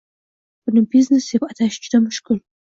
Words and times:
Buni 0.69 0.83
biznes 0.95 1.29
deb 1.35 1.47
atash 1.51 1.79
juda 1.87 2.05
mushkul. 2.09 2.45